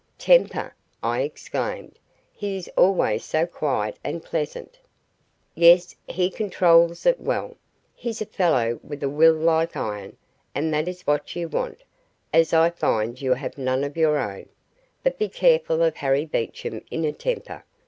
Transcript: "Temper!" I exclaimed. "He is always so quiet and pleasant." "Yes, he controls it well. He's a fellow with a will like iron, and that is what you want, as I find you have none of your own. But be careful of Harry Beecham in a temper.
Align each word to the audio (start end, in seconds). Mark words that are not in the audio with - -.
"Temper!" 0.17 0.75
I 1.03 1.21
exclaimed. 1.21 1.99
"He 2.33 2.57
is 2.57 2.67
always 2.75 3.23
so 3.23 3.45
quiet 3.45 3.97
and 4.03 4.23
pleasant." 4.23 4.79
"Yes, 5.53 5.95
he 6.07 6.31
controls 6.31 7.05
it 7.05 7.19
well. 7.19 7.55
He's 7.93 8.19
a 8.19 8.25
fellow 8.25 8.79
with 8.81 9.03
a 9.03 9.09
will 9.09 9.35
like 9.35 9.75
iron, 9.77 10.17
and 10.55 10.73
that 10.73 10.87
is 10.87 11.03
what 11.05 11.35
you 11.35 11.47
want, 11.49 11.83
as 12.33 12.51
I 12.51 12.71
find 12.71 13.21
you 13.21 13.35
have 13.35 13.59
none 13.59 13.83
of 13.83 13.95
your 13.95 14.17
own. 14.17 14.49
But 15.03 15.19
be 15.19 15.29
careful 15.29 15.83
of 15.83 15.97
Harry 15.97 16.25
Beecham 16.25 16.81
in 16.89 17.05
a 17.05 17.13
temper. 17.13 17.63